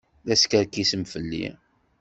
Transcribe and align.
La 0.29 0.35
teskerkisem 0.37 1.03
fell-i. 1.11 1.45